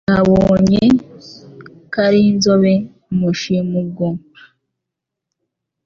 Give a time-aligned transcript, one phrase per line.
[0.07, 0.83] Yahabonye
[1.93, 2.73] Kari-nzobe
[3.11, 4.07] amushima ubwo